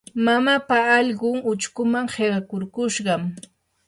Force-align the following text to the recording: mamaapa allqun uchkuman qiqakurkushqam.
mamaapa 0.25 0.77
allqun 0.99 1.37
uchkuman 1.51 2.05
qiqakurkushqam. 2.13 3.21